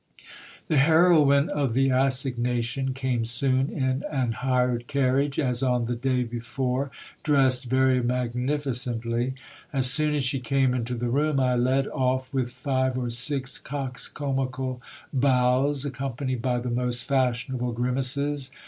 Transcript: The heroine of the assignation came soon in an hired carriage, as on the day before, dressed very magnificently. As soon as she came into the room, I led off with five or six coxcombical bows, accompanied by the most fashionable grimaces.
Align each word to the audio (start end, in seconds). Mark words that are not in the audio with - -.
The 0.67 0.79
heroine 0.79 1.49
of 1.49 1.75
the 1.75 1.91
assignation 1.91 2.95
came 2.95 3.23
soon 3.23 3.69
in 3.69 4.03
an 4.09 4.31
hired 4.31 4.87
carriage, 4.87 5.37
as 5.37 5.61
on 5.61 5.85
the 5.85 5.95
day 5.95 6.23
before, 6.23 6.89
dressed 7.21 7.65
very 7.65 8.01
magnificently. 8.01 9.35
As 9.71 9.91
soon 9.91 10.15
as 10.15 10.23
she 10.23 10.39
came 10.39 10.73
into 10.73 10.95
the 10.95 11.09
room, 11.11 11.39
I 11.39 11.53
led 11.53 11.87
off 11.89 12.33
with 12.33 12.49
five 12.51 12.97
or 12.97 13.11
six 13.11 13.59
coxcombical 13.61 14.79
bows, 15.13 15.85
accompanied 15.85 16.41
by 16.41 16.57
the 16.57 16.71
most 16.71 17.03
fashionable 17.03 17.71
grimaces. 17.73 18.49